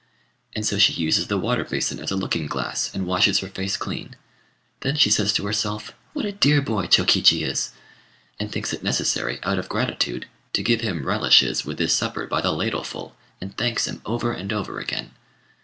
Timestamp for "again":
14.79-15.11